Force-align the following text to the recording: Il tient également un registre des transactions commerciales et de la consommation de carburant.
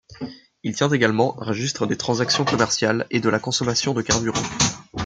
Il 0.63 0.73
tient 0.73 0.89
également 0.89 1.39
un 1.39 1.45
registre 1.45 1.85
des 1.85 1.95
transactions 1.95 2.43
commerciales 2.43 3.05
et 3.11 3.19
de 3.19 3.29
la 3.29 3.37
consommation 3.37 3.93
de 3.93 4.01
carburant. 4.01 4.41